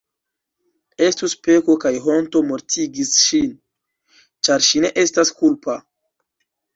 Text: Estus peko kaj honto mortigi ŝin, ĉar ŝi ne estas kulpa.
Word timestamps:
Estus 1.07 1.33
peko 1.47 1.75
kaj 1.83 1.91
honto 2.05 2.41
mortigi 2.51 3.05
ŝin, 3.09 3.51
ĉar 4.47 4.65
ŝi 4.69 4.81
ne 4.87 4.91
estas 5.03 5.33
kulpa. 5.43 5.77